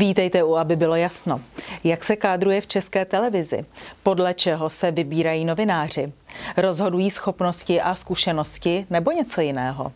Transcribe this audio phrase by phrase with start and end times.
[0.00, 1.40] Vítejte u, aby bylo jasno.
[1.84, 3.64] Jak se kádruje v české televizi?
[4.02, 6.12] Podle čeho se vybírají novináři?
[6.56, 9.92] Rozhodují schopnosti a zkušenosti nebo něco jiného?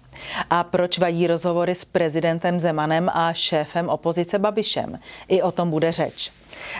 [0.51, 4.99] A proč vadí rozhovory s prezidentem Zemanem a šéfem opozice Babišem?
[5.29, 6.33] I o tom bude řeč.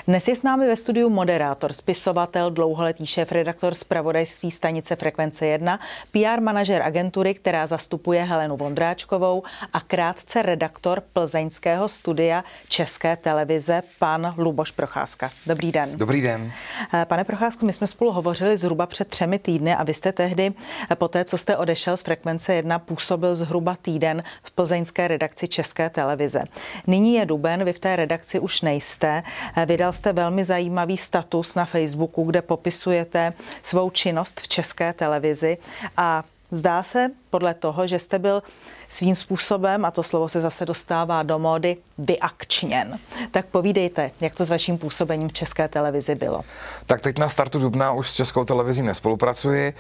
[0.07, 5.81] Dnes je s námi ve studiu moderátor, spisovatel, dlouholetý šéf redaktor zpravodajství stanice Frekvence 1,
[6.11, 14.35] PR manažer agentury, která zastupuje Helenu Vondráčkovou a krátce redaktor plzeňského studia České televize, pan
[14.37, 15.31] Luboš Procházka.
[15.47, 15.91] Dobrý den.
[15.95, 16.53] Dobrý den.
[16.95, 20.53] Eh, pane Procházku, my jsme spolu hovořili zhruba před třemi týdny a vy jste tehdy,
[20.91, 25.49] eh, po té, co jste odešel z Frekvence 1, působil zhruba týden v plzeňské redakci
[25.49, 26.43] České televize.
[26.87, 29.23] Nyní je duben, vy v té redakci už nejste.
[29.65, 35.59] Vydal jste velmi zajímavý status na Facebooku, kde popisujete svou činnost v české televizi.
[35.97, 38.43] A zdá se podle toho, že jste byl
[38.89, 42.99] svým způsobem, a to slovo se zase dostává do módy, vyakčněn.
[43.31, 46.41] Tak povídejte, jak to s vaším působením v České televizi bylo.
[46.87, 49.69] Tak teď na startu Dubna už s Českou televizí nespolupracuji.
[49.69, 49.75] Eh,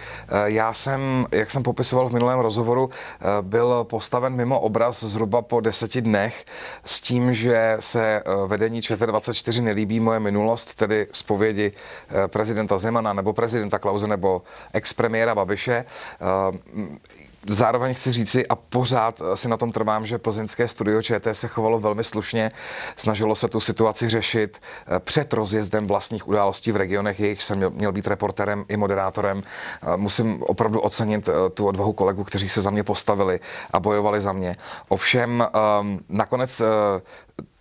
[0.46, 5.60] já jsem, jak jsem popisoval v minulém rozhovoru, eh, byl postaven mimo obraz zhruba po
[5.60, 6.44] deseti dnech
[6.84, 11.72] s tím, že se eh, vedení ČT24 nelíbí moje minulost, tedy zpovědi
[12.26, 15.84] prezidenta Zemana nebo prezidenta Klauze nebo ex-premiéra Babiše
[17.48, 21.80] Zároveň chci říci a pořád si na tom trvám, že plzeňské studio ČT se chovalo
[21.80, 22.52] velmi slušně,
[22.96, 27.92] snažilo se tu situaci řešit eh, před rozjezdem vlastních událostí v regionech, jejich jsem měl,
[27.92, 29.42] být reporterem i moderátorem.
[29.42, 34.20] Eh, musím opravdu ocenit eh, tu odvahu kolegů, kteří se za mě postavili a bojovali
[34.20, 34.56] za mě.
[34.88, 36.62] Ovšem ehm, nakonec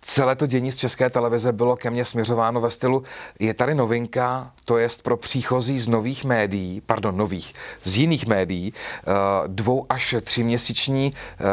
[0.04, 3.02] celé to dění z české televize bylo ke mně směřováno ve stylu,
[3.38, 8.72] je tady novinka, to jest pro příchozí z nových médií, pardon, nových, z jiných médií,
[8.74, 9.12] eh,
[9.46, 11.44] dvou až tříměsíční eh,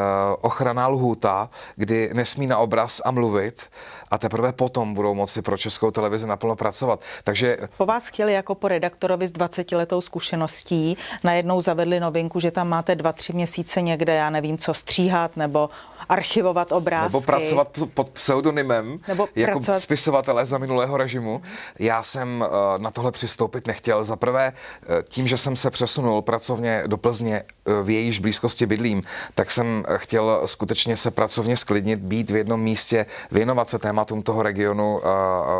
[0.42, 3.70] ochranná lhůta, kdy nesmí na obraz a mluvit
[4.12, 7.00] a teprve potom budou moci pro českou televizi naplno pracovat.
[7.24, 7.58] Takže...
[7.78, 12.70] Po vás chtěli jako po redaktorovi s 20 letou zkušeností najednou zavedli novinku, že tam
[12.70, 15.70] máte dva, tři měsíce někde, já nevím, co stříhat nebo
[16.10, 17.14] archivovat obrázky.
[17.14, 19.80] Nebo pracovat pod pseudonymem nebo jako pracovat...
[19.80, 21.42] spisovatelé za minulého režimu.
[21.80, 24.04] Já jsem eh, na tohle přistoupit nechtěl.
[24.04, 28.66] Za prvé, eh, tím, že jsem se přesunul pracovně do Plzně, eh, v jejíž blízkosti
[28.66, 29.04] bydlím,
[29.36, 34.44] tak jsem chtěl skutečně se pracovně sklidnit, být v jednom místě, věnovat se tématům toho
[34.44, 35.02] regionu.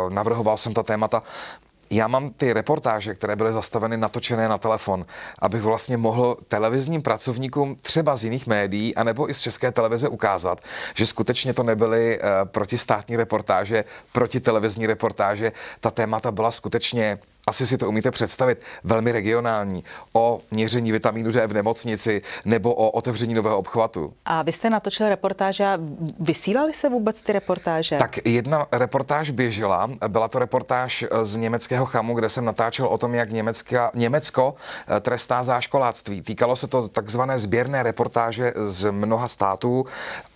[0.08, 1.22] Navrhoval jsem ta témata
[1.94, 5.04] já mám ty reportáže, které byly zastaveny, natočené na telefon,
[5.38, 10.58] abych vlastně mohl televizním pracovníkům třeba z jiných médií, anebo i z české televize ukázat,
[10.94, 15.52] že skutečně to nebyly uh, protistátní reportáže, protitelevizní reportáže.
[15.80, 21.46] Ta témata byla skutečně asi si to umíte představit, velmi regionální, o měření vitamínu D
[21.46, 24.12] v nemocnici nebo o otevření nového obchvatu.
[24.24, 25.78] A vy jste natočil reportáže a
[26.20, 27.98] vysílali se vůbec ty reportáže?
[27.98, 33.14] Tak jedna reportáž běžela, byla to reportáž z německého chamu, kde jsem natáčel o tom,
[33.14, 34.54] jak Německa, Německo
[34.96, 36.22] eh, trestá záškoláctví.
[36.22, 39.84] Týkalo se to takzvané sběrné reportáže z mnoha států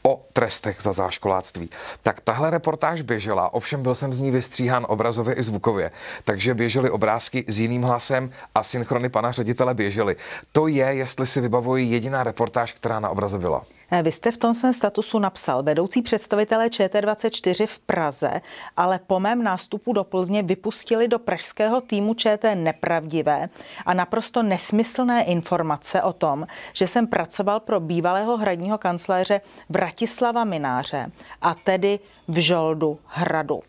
[0.06, 1.70] o trestech za záškoláctví.
[2.02, 5.90] Tak tahle reportáž běžela, ovšem byl jsem z ní vystříhán obrazově i zvukově,
[6.24, 10.16] takže běžely obrázky s jiným hlasem a synchrony pana ředitele běžely.
[10.52, 13.64] To je, jestli si vybavuji, jediná reportáž, která na obraze byla.
[13.90, 18.40] Eh, vy jste v tom svém statusu napsal vedoucí představitelé ČT24 v Praze,
[18.76, 23.48] ale po mém nástupu do Plzně vypustili do pražského týmu ČT nepravdivé
[23.86, 31.10] a naprosto nesmyslné informace o tom, že jsem pracoval pro bývalého hradního kancléře Vratislava Mináře
[31.42, 31.98] a tedy
[32.28, 33.60] v Žoldu hradu.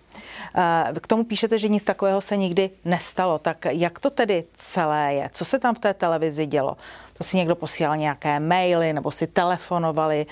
[0.55, 3.39] Eh, k tomu píšete, že nic takového se nikdy nestalo.
[3.39, 5.29] Tak jak to tedy celé je?
[5.31, 6.77] Co se tam v té televizi dělo?
[7.17, 10.25] To si někdo posílal nějaké maily nebo si telefonovali?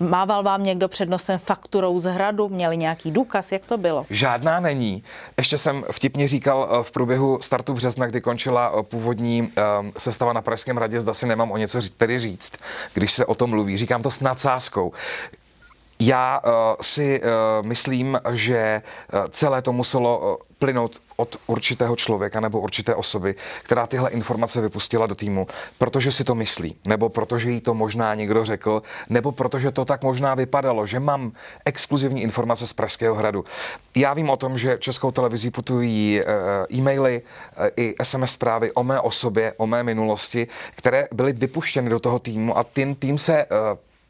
[0.00, 2.48] Mával vám někdo před nosem fakturou z hradu?
[2.48, 3.52] Měli nějaký důkaz?
[3.52, 4.06] Jak to bylo?
[4.10, 5.04] Žádná není.
[5.36, 9.52] Ještě jsem vtipně říkal eh, v průběhu startu března, kdy končila eh, původní
[9.98, 12.52] sestava na Pražském radě, zda si nemám o něco tedy říct,
[12.94, 13.76] když se o tom mluví.
[13.76, 14.92] Říkám to s nadsázkou.
[16.00, 22.40] Já uh, si uh, myslím, že uh, celé to muselo uh, plynout od určitého člověka
[22.40, 25.46] nebo určité osoby, která tyhle informace vypustila do týmu,
[25.78, 30.02] protože si to myslí, nebo protože jí to možná někdo řekl, nebo protože to tak
[30.02, 31.32] možná vypadalo, že mám
[31.64, 33.44] exkluzivní informace z Pražského hradu.
[33.96, 36.22] Já vím o tom, že českou televizí putují
[36.70, 37.22] e-maily
[37.76, 42.58] i SMS zprávy o mé osobě, o mé minulosti, které byly vypuštěny do toho týmu
[42.58, 43.46] a ten tým se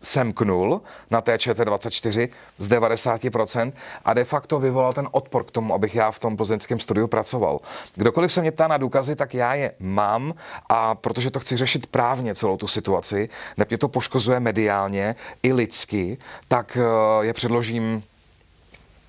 [0.03, 2.29] semknul na té ČT24
[2.59, 3.73] z 90%
[4.05, 7.61] a de facto vyvolal ten odpor k tomu, abych já v tom plzeňském studiu pracoval.
[7.95, 10.35] Kdokoliv se mě ptá na důkazy, tak já je mám
[10.69, 15.53] a protože to chci řešit právně celou tu situaci, ne mě to poškozuje mediálně i
[15.53, 18.03] lidsky, tak eh, je předložím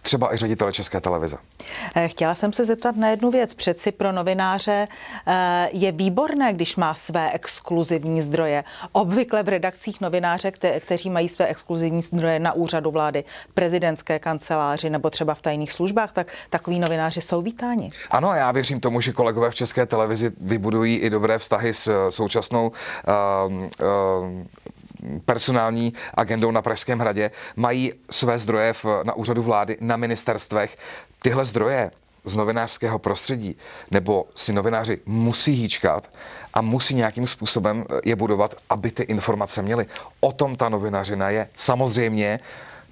[0.04, 1.38] třeba i ředitele České televize.
[1.96, 3.54] Eh, chtěla jsem se zeptat na jednu věc.
[3.54, 4.86] Přeci pro novináře
[5.28, 8.64] eh, je výborné, když má své exkluzivní zdroje.
[8.92, 13.24] Obvykle v redakcích novináře, kte- kteří mají své exkluzivní zdroje na úřadu vlády,
[13.54, 17.92] prezidentské kanceláři nebo třeba v tajných službách, tak takový novináři jsou vítáni.
[18.10, 22.72] Ano, já věřím tomu, že kolegové v České televizi vybudují i dobré vztahy s současnou
[23.48, 23.70] uh, uh,
[25.26, 30.78] personální agendou na Pražském hradě, mají své zdroje v, na úřadu vlády, na ministerstvech.
[31.22, 31.92] Tyhle zdroje
[32.24, 33.56] z novinářského prostředí,
[33.92, 36.10] nebo si novináři musí hýčkat
[36.54, 39.86] a musí nějakým způsobem je budovat, aby ty informace měli.
[40.20, 41.50] O tom ta novinařina je.
[41.56, 42.40] Samozřejmě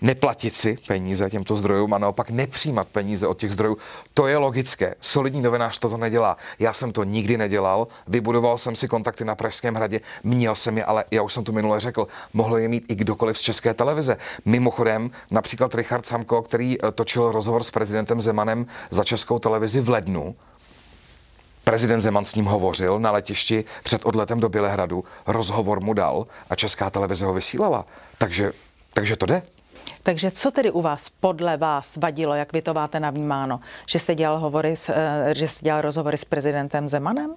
[0.01, 3.77] neplatit si peníze těmto zdrojům a naopak nepřijímat peníze od těch zdrojů.
[4.13, 4.95] To je logické.
[5.01, 6.38] Solidní novinář toto nedělá.
[6.59, 7.88] Já jsem to nikdy nedělal.
[8.07, 11.51] Vybudoval jsem si kontakty na Pražském hradě, měl jsem je, ale já už jsem to
[11.51, 14.18] minule řekl, mohl je mít i kdokoliv z České televize.
[14.45, 19.89] Mimochodem, například Richard Samko, který eh, točil rozhovor s prezidentem Zemanem za Českou televizi v
[19.89, 20.36] lednu,
[21.63, 26.56] Prezident Zeman s ním hovořil na letišti před odletem do Bělehradu, rozhovor mu dal a
[26.56, 27.86] Česká televize ho vysílala.
[28.18, 28.51] Takže,
[28.94, 29.42] takže to jde.
[30.04, 33.60] Takže co tedy u vás podle vás vadilo, jak vy to máte navnímáno?
[33.88, 37.36] Že jste dělal, hovory s, eh, že jste dělal rozhovory s prezidentem Zemanem?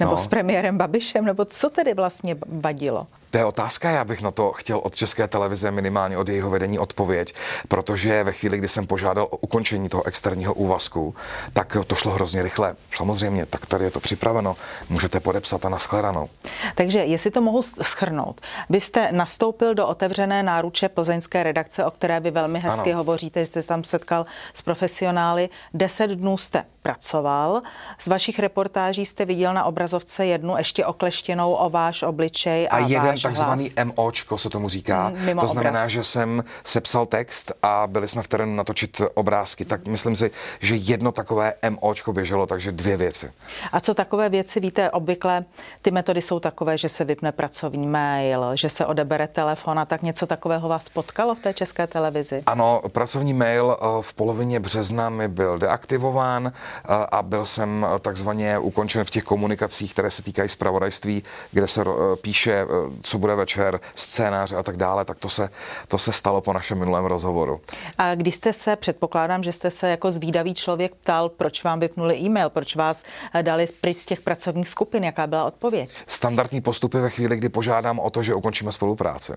[0.00, 0.18] Nebo no.
[0.18, 1.24] s premiérem Babišem?
[1.24, 3.06] Nebo co tedy vlastně vadilo?
[3.32, 6.78] To je otázka, já bych na to chtěl od České televize minimálně od jejího vedení
[6.78, 7.34] odpověď,
[7.68, 11.14] protože ve chvíli, kdy jsem požádal o ukončení toho externího úvazku,
[11.52, 12.74] tak to šlo hrozně rychle.
[12.96, 14.56] Samozřejmě, tak tady je to připraveno,
[14.88, 16.28] můžete podepsat a naschledanou.
[16.74, 18.40] Takže jestli to mohu schrnout,
[18.70, 22.98] vy jste nastoupil do otevřené náruče plzeňské redakce, o které vy velmi hezky ano.
[22.98, 25.48] hovoříte, že jste se tam setkal s profesionály.
[25.74, 27.62] Deset dnů jste pracoval.
[27.98, 32.78] Z vašich reportáží jste viděl na obrazovce jednu ještě okleštěnou o váš obličej a, a
[32.78, 33.86] jeden váš takzvaný hlas.
[33.96, 35.08] MOčko se tomu říká.
[35.08, 35.90] Mm, mimo to znamená, obraz.
[35.92, 39.64] že jsem sepsal text a byli jsme v terénu natočit obrázky.
[39.64, 40.30] Tak myslím si,
[40.60, 43.32] že jedno takové MOčko běželo, takže dvě věci.
[43.72, 44.90] A co takové věci víte?
[44.90, 45.44] Obvykle
[45.82, 50.02] ty metody jsou takové, že se vypne pracovní mail, že se odebere telefon a tak
[50.02, 52.42] něco takového vás potkalo v té české televizi?
[52.46, 57.98] Ano, pracovní mail eh, v polovině března mi byl deaktivován eh, a byl jsem eh,
[57.98, 61.22] takzvaně ukončen v těch komunikacích, které se týkají zpravodajství,
[61.52, 61.84] kde se
[62.20, 62.66] píše,
[63.00, 65.48] co bude večer, scénář a tak dále, tak to se,
[65.88, 67.60] to se stalo po našem minulém rozhovoru.
[67.98, 72.16] A když jste se, předpokládám, že jste se jako zvídavý člověk ptal, proč vám vypnuli
[72.18, 73.02] e-mail, proč vás
[73.42, 75.90] dali pryč z těch pracovních skupin, jaká byla odpověď?
[76.06, 79.32] Standardní postupy ve chvíli, kdy požádám o to, že ukončíme spolupráci.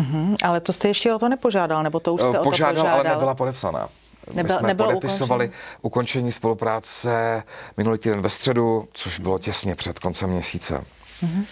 [0.00, 2.50] Mm-hmm, ale to jste ještě o to nepožádal, nebo to už jste požádal, o to
[2.82, 2.94] požádal?
[2.94, 3.88] ale nebyla podepsaná.
[4.26, 5.78] Nebyl, My jsme nebylo podepisovali ukončení.
[5.82, 7.42] ukončení spolupráce
[7.76, 10.84] minulý týden ve středu, což bylo těsně před koncem měsíce.
[11.22, 11.44] Uh-huh.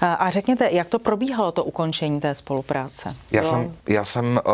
[0.00, 3.16] A řekněte, jak to probíhalo, to ukončení té spolupráce?
[3.32, 4.52] Já jsem, já jsem uh,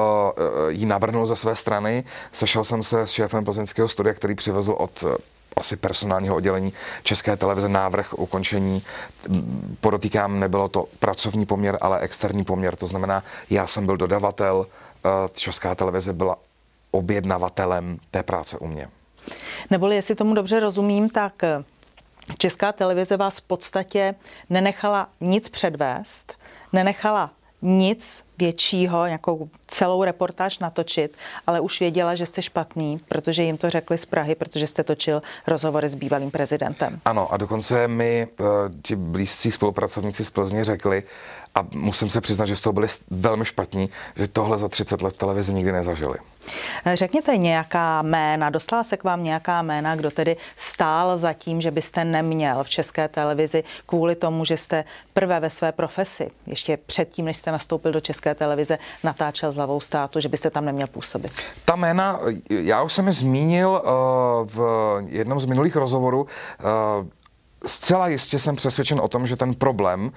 [0.69, 5.03] ji navrhnul ze své strany, sešel jsem se s šéfem plzeňského studia, který přivezl od
[5.03, 5.15] uh,
[5.57, 6.73] asi personálního oddělení
[7.03, 8.83] České televize návrh ukončení.
[9.81, 12.77] Podotýkám, nebylo to pracovní poměr, ale externí poměr.
[12.77, 14.67] To znamená, já jsem byl dodavatel,
[15.33, 16.37] Česká televize byla
[16.91, 18.89] objednavatelem té práce u mě.
[19.71, 21.33] Neboli, jestli tomu dobře rozumím, tak
[22.39, 24.15] Česká televize vás v podstatě
[24.51, 26.35] nenechala nic předvést,
[26.73, 27.31] nenechala
[27.63, 31.17] nic většího, nějakou celou reportáž natočit,
[31.47, 35.23] ale už věděla, že jste špatný, protože jim to řekli z Prahy, protože jste točil
[35.47, 37.01] rozhovory s bývalým prezidentem.
[37.05, 38.47] Ano, a dokonce mi uh,
[38.83, 41.03] ti blízcí spolupracovníci z Plzně řekli,
[41.55, 45.15] a musím se přiznat, že z toho byli velmi špatní, že tohle za 30 let
[45.15, 46.19] v televizi nikdy nezažili.
[46.95, 51.71] Řekněte nějaká jména, dostala se k vám nějaká jména, kdo tedy stál za tím, že
[51.71, 57.25] byste neměl v české televizi kvůli tomu, že jste prvé ve své profesi, ještě předtím,
[57.25, 61.33] než jste nastoupil do české televize, natáčel s hlavou státu, že byste tam neměl působit?
[61.65, 62.21] Ta jména,
[62.51, 63.91] já už jsem je zmínil uh,
[64.47, 64.61] v
[65.09, 67.07] jednom z minulých rozhovorů, uh,
[67.67, 70.11] Zcela jistě jsem přesvědčen o tom, že ten problém uh,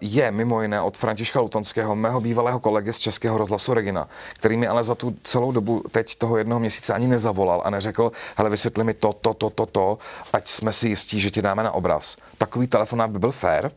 [0.00, 4.66] je mimo jiné od Františka Lutonského, mého bývalého kolegy z Českého rozhlasu Regina, který mi
[4.66, 8.84] ale za tu celou dobu teď toho jednoho měsíce ani nezavolal a neřekl, hele, vysvětli
[8.84, 9.98] mi to, to, to, to, to,
[10.32, 12.16] ať jsme si jistí, že ti dáme na obraz.
[12.38, 13.70] Takový telefonát by byl fér.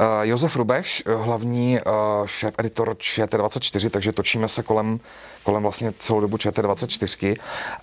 [0.00, 5.00] Uh, Josef Rubeš, hlavní uh, šéf-editor ČT24, takže točíme se kolem
[5.48, 7.36] kolem vlastně celou dobu ČT24.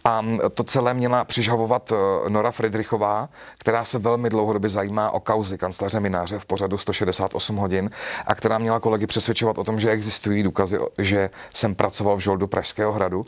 [0.04, 0.22] A
[0.54, 6.00] to celé měla přižavovat eh, Nora Friedrichová, která se velmi dlouhodobě zajímá o kauzy kancléře
[6.00, 7.90] Mináře v pořadu 168 hodin
[8.26, 12.48] a která měla kolegy přesvědčovat o tom, že existují důkazy, že jsem pracoval v žoldu
[12.48, 13.26] Pražského hradu.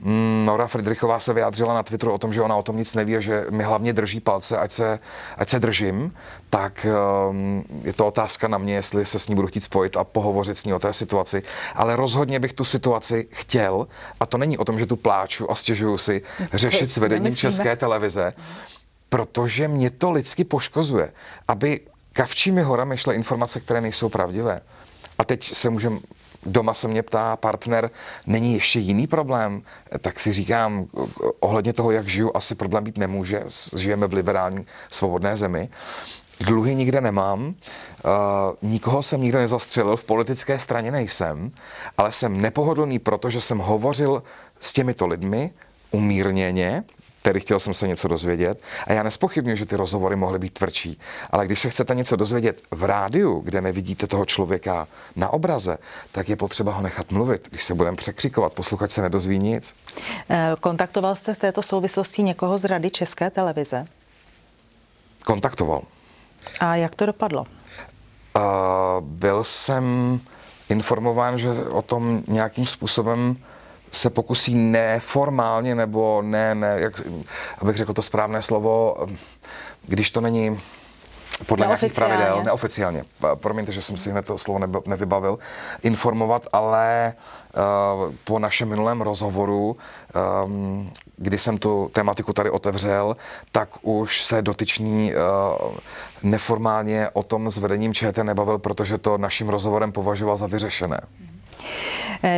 [0.00, 3.16] Mm, Nora Friedrichová se vyjádřila na Twitteru o tom, že ona o tom nic neví
[3.16, 4.98] a že mi hlavně drží palce, ať se,
[5.36, 6.12] ať se držím.
[6.50, 6.86] Tak
[7.30, 10.58] um, je to otázka na mě, jestli se s ní budu chtít spojit a pohovořit
[10.58, 11.42] s ní o té situaci,
[11.74, 13.88] ale rozhodně bych tu situaci chtěl,
[14.20, 17.76] a to není o tom, že tu pláču a stěžuju si, řešit s vedením České
[17.76, 18.32] televize,
[19.08, 21.12] protože mě to lidsky poškozuje,
[21.48, 21.80] aby
[22.12, 24.60] kavčími horami šly informace, které nejsou pravdivé.
[25.18, 25.98] A teď se můžeme
[26.46, 27.90] doma se mě ptá partner,
[28.26, 29.62] není ještě jiný problém?
[30.00, 30.86] Tak si říkám,
[31.40, 33.44] ohledně toho, jak žiju, asi problém být nemůže.
[33.76, 35.68] Žijeme v liberální svobodné zemi.
[36.40, 37.52] Dluhy nikde nemám, uh,
[38.62, 41.50] nikoho jsem nikde nezastřelil, v politické straně nejsem,
[41.98, 44.22] ale jsem nepohodlný, protože jsem hovořil
[44.60, 45.50] s těmito lidmi
[45.90, 46.84] umírněně,
[47.22, 48.62] tedy chtěl jsem se něco dozvědět.
[48.86, 51.00] A já nespochybnuju, že ty rozhovory mohly být tvrdší.
[51.30, 55.78] Ale když se chcete něco dozvědět v rádiu, kde nevidíte toho člověka na obraze,
[56.12, 57.48] tak je potřeba ho nechat mluvit.
[57.50, 59.74] Když se budeme překřikovat, posluchač se nedozví nic.
[60.30, 63.86] Eh, kontaktoval jste v této souvislosti někoho z Rady České televize?
[65.24, 65.82] Kontaktoval.
[66.60, 67.46] A jak to dopadlo?
[68.36, 68.42] Uh,
[69.00, 70.20] byl jsem
[70.68, 73.36] informován, že o tom nějakým způsobem
[73.92, 77.02] se pokusí neformálně nebo ne, ne jak,
[77.58, 78.96] abych řekl to správné slovo,
[79.86, 80.60] když to není
[81.46, 83.04] podle nějakých pravidel, neoficiálně,
[83.34, 85.38] promiňte, že jsem si hned to slovo nevybavil,
[85.82, 87.14] informovat, ale
[87.54, 89.76] uh, po našem minulém rozhovoru,
[90.44, 93.16] um, kdy jsem tu tématiku tady otevřel,
[93.52, 95.74] tak už se dotyčný uh,
[96.22, 101.00] neformálně o tom s vedením ČT nebavil, protože to naším rozhovorem považoval za vyřešené.
[101.00, 101.27] Eh,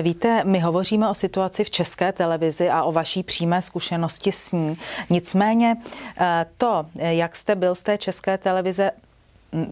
[0.03, 4.79] víte, my hovoříme o situaci v české televizi a o vaší přímé zkušenosti s ní.
[5.11, 5.77] Nicméně
[6.21, 8.91] eh, to, eh, jak jste byl z té české televize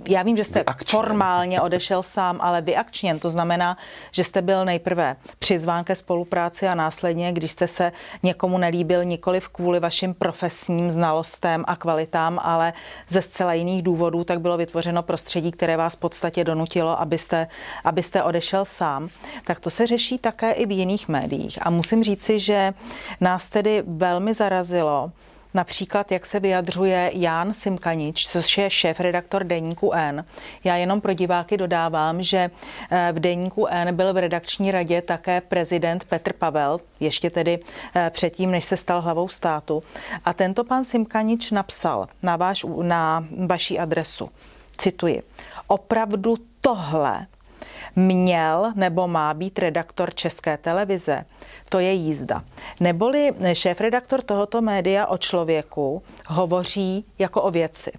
[0.09, 1.01] já vím, že jste vyakčněn.
[1.01, 3.19] formálně odešel sám, ale vyakčněn.
[3.19, 3.77] To znamená,
[4.13, 7.93] že jste byl nejprve přizván ke spolupráci a následně, když jste se
[8.23, 12.73] někomu nelíbil nikoli kvůli vašim profesním znalostem a kvalitám, ale
[13.09, 17.47] ze zcela jiných důvodů, tak bylo vytvořeno prostředí, které vás v podstatě donutilo, abyste,
[17.85, 19.09] abyste odešel sám.
[19.45, 21.59] Tak to se řeší také i v jiných médiích.
[21.67, 22.73] A musím říci, že
[23.21, 25.13] nás tedy velmi zarazilo,
[25.55, 30.25] Například, jak se vyjadřuje Jan Simkanič, což je šéf-redaktor Deníku N.
[30.65, 32.51] Já jenom pro diváky dodávám, že
[32.91, 37.59] eh, v Deníku N byl v redakční radě také prezident Petr Pavel, ještě tedy
[37.95, 39.83] eh, předtím, než se stal hlavou státu.
[40.25, 44.31] A tento pan Simkanič napsal na, váš, na vaší adresu,
[44.77, 45.23] cituji,
[45.67, 47.27] opravdu tohle
[47.97, 51.25] měl nebo má být redaktor České televize,
[51.69, 52.45] to je jízda.
[52.81, 57.93] Neboli šéf-redaktor tohoto média o člověku hovoří jako o věci.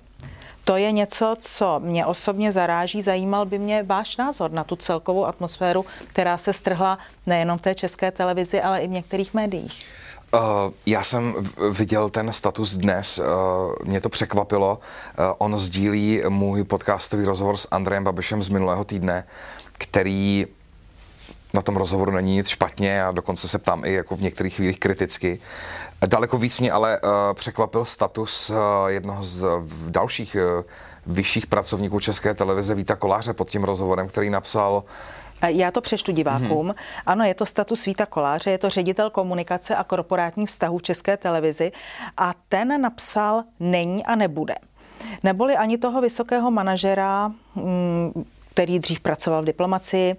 [0.63, 3.01] To je něco, co mě osobně zaráží.
[3.01, 7.75] Zajímal by mě váš názor na tu celkovou atmosféru, která se strhla nejenom v té
[7.75, 9.85] české televizi, ale i v některých médiích.
[10.33, 10.39] Uh,
[10.85, 11.35] já jsem
[11.71, 13.25] viděl ten status dnes, uh,
[13.85, 14.79] mě to překvapilo.
[14.79, 19.23] Uh, on sdílí můj podcastový rozhovor s Andrejem Babišem z minulého týdne,
[19.73, 20.47] který
[21.53, 24.79] na tom rozhovoru není nic špatně a dokonce se ptám i jako v některých chvílích
[24.79, 25.39] kriticky.
[26.05, 30.63] Daleko víc mě ale uh, překvapil status uh, jednoho z uh, dalších uh,
[31.13, 34.83] vyšších pracovníků České televize Víta Koláře pod tím rozhovorem, který napsal
[35.47, 36.65] já to přeštu divákům.
[36.65, 36.75] Hmm.
[37.05, 41.17] Ano, je to status Víta Koláře, je to ředitel komunikace a korporátních vztahů v České
[41.17, 41.71] televizi
[42.17, 44.55] a ten napsal není a nebude.
[45.23, 48.25] Neboli ani toho vysokého manažera mm,
[48.59, 50.15] který dřív pracoval v diplomacii.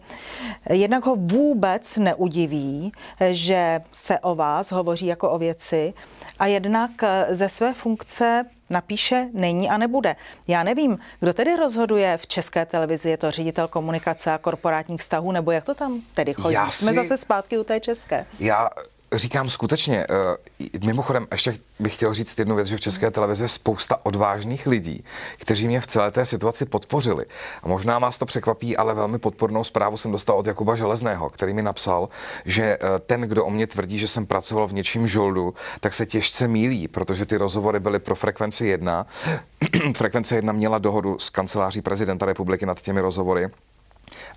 [0.70, 2.92] Jednak ho vůbec neudiví,
[3.30, 5.94] že se o vás hovoří jako o věci
[6.38, 6.90] a jednak
[7.28, 10.16] ze své funkce napíše není a nebude.
[10.48, 15.32] Já nevím, kdo tedy rozhoduje v české televizi, je to ředitel komunikace a korporátních vztahů,
[15.32, 16.54] nebo jak to tam tedy chodí?
[16.54, 16.84] Já si...
[16.84, 18.26] Jsme zase zpátky u té české.
[18.38, 18.70] Já
[19.12, 23.48] říkám skutečně, uh, mimochodem ještě bych chtěl říct jednu věc, že v České televizi je
[23.48, 25.04] spousta odvážných lidí,
[25.36, 27.26] kteří mě v celé té situaci podpořili.
[27.62, 31.52] A možná vás to překvapí, ale velmi podpornou zprávu jsem dostal od Jakuba Železného, který
[31.52, 32.08] mi napsal,
[32.44, 36.06] že uh, ten, kdo o mě tvrdí, že jsem pracoval v něčím žoldu, tak se
[36.06, 39.06] těžce mílí, protože ty rozhovory byly pro frekvenci 1.
[39.96, 43.50] Frekvence 1 měla dohodu s kanceláří prezidenta republiky nad těmi rozhovory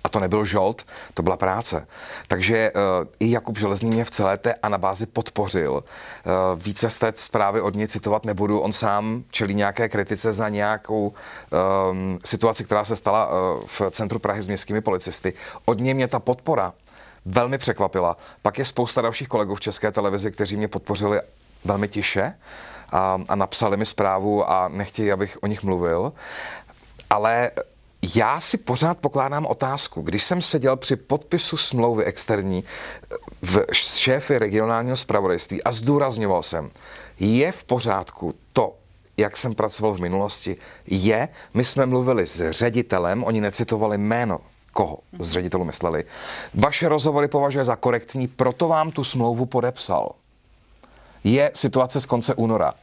[0.04, 1.86] a to nebyl žolt, to byla práce.
[2.28, 2.80] Takže uh,
[3.20, 5.72] i Jakub Železný mě v celé té anabázi podpořil.
[5.72, 5.82] Uh,
[6.62, 8.60] více z té zprávy od něj citovat nebudu.
[8.60, 11.12] On sám čelí nějaké kritice za nějakou
[11.90, 15.32] um, situaci, která se stala uh, v centru Prahy s městskými policisty.
[15.64, 16.72] Od něj mě ta podpora
[17.24, 18.16] velmi překvapila.
[18.42, 21.20] Pak je spousta dalších kolegů v České televizi, kteří mě podpořili
[21.64, 22.34] velmi tiše
[22.92, 26.12] a, a napsali mi zprávu a nechtějí, abych o nich mluvil.
[27.10, 27.50] Ale
[28.14, 32.64] já si pořád pokládám otázku, když jsem seděl při podpisu smlouvy externí
[33.42, 36.70] v šéfy regionálního zpravodajství a zdůrazňoval jsem,
[37.20, 38.74] je v pořádku to,
[39.16, 40.56] jak jsem pracoval v minulosti,
[40.86, 44.40] je, my jsme mluvili s ředitelem, oni necitovali jméno
[44.74, 46.04] koho z ředitelů mysleli.
[46.54, 50.12] Vaše rozhovory považuje za korektní, proto vám tu smlouvu podepsal.
[51.24, 52.74] Je situace z konce února.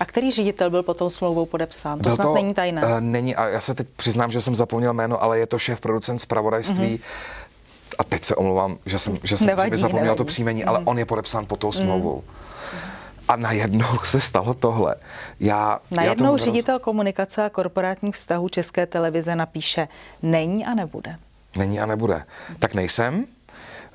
[0.00, 1.98] A který ředitel byl potom smlouvou podepsán?
[1.98, 2.82] To byl snad to, není tajné.
[2.82, 5.80] Uh, není, a já se teď přiznám, že jsem zapomněl jméno, ale je to šéf
[5.80, 6.96] producent zpravodajství.
[6.96, 7.94] Mm-hmm.
[7.98, 10.18] A teď se omlouvám, že jsem, že jsem nevadí, zapomněl nevadí.
[10.18, 10.68] to příjmení, mm-hmm.
[10.68, 10.88] ale mhm.
[10.88, 11.72] on je podepsán pod tou mhm.
[11.72, 12.20] smlouvou.
[12.20, 12.94] Mm-hmm.
[13.28, 14.94] A najednou se stalo tohle.
[15.40, 16.82] Já, najednou já ředitel roz...
[16.82, 19.88] komunikace a korporátních vztahů České televize napíše
[20.22, 21.16] není a nebude.
[21.58, 22.24] Není a nebude.
[22.58, 23.24] Tak nejsem,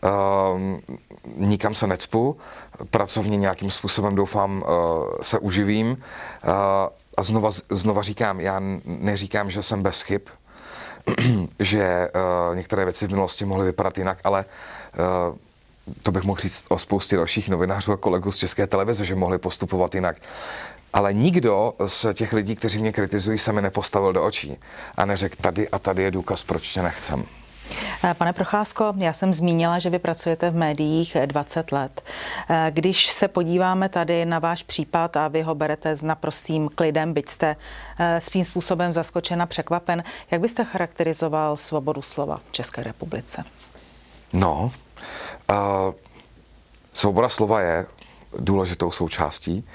[0.03, 0.09] uh,
[1.35, 2.37] nikam se necpu,
[2.89, 4.67] pracovně nějakým způsobem doufám uh,
[5.21, 5.91] se uživím.
[5.91, 5.97] Uh,
[7.17, 10.21] a znova, znova říkám, já neříkám, že jsem bez chyb,
[11.59, 12.11] že
[12.49, 14.45] uh, některé věci v minulosti mohly vypadat jinak, ale
[16.03, 19.37] to bych mohl říct o spoustě dalších novinářů a kolegů z České televize, že mohli
[19.37, 20.17] postupovat jinak.
[20.93, 24.57] Ale nikdo z těch lidí, kteří mě kritizují, se mi nepostavil do očí
[24.97, 27.25] a neřekl, tady a tady je důkaz, proč tě nechcem.
[28.03, 32.01] Eh, pane Procházko, já jsem zmínila, že vy pracujete v médiích 20 let.
[32.49, 37.13] Eh, když se podíváme tady na váš případ a vy ho berete s naprostým klidem,
[37.13, 37.55] byť jste
[37.99, 43.43] eh, svým způsobem zaskočen a překvapen, jak byste charakterizoval svobodu slova v České republice?
[44.33, 44.71] No,
[45.49, 45.55] uh,
[46.93, 47.85] svoboda slova je
[48.39, 49.67] důležitou součástí.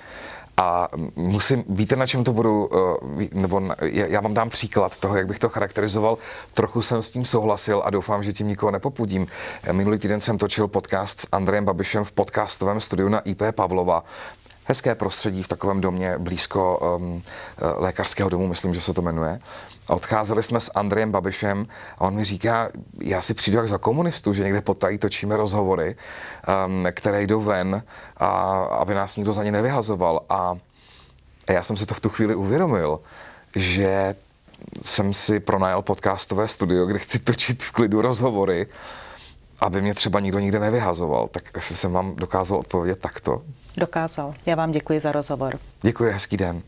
[0.56, 2.68] A musím, víte, na čem to budu,
[3.20, 6.18] eh, nebo já vám dám příklad toho, jak bych to charakterizoval.
[6.54, 9.26] Trochu jsem s tím souhlasil a doufám, že tím nikoho nepopudím.
[9.72, 14.04] Minulý týden jsem točil podcast s Andrejem Babišem v podcastovém studiu na IP Pavlova
[14.64, 17.22] hezké prostředí v takovém domě blízko um,
[17.76, 19.40] lékařského domu, myslím, že se to jmenuje.
[19.88, 21.66] A odcházeli jsme s Andrejem Babišem
[21.98, 22.68] a on mi říká,
[23.00, 25.96] já si přijdu jak za komunistu, že někde potají točíme rozhovory,
[26.66, 27.82] um, které jdou ven,
[28.16, 28.26] a,
[28.62, 30.20] aby nás nikdo za ně nevyhazoval.
[30.28, 30.56] A
[31.50, 33.00] já jsem si to v tu chvíli uvědomil,
[33.56, 34.14] že
[34.82, 38.66] jsem si pronajal podcastové studio, kde chci točit v klidu rozhovory,
[39.60, 41.28] aby mě třeba nikdo nikde nevyhazoval.
[41.28, 43.42] Tak jsem vám dokázal odpovědět takto.
[43.76, 44.34] Dokázal.
[44.46, 45.58] Já vám děkuji za rozhovor.
[45.82, 46.62] Děkuji, hezký den.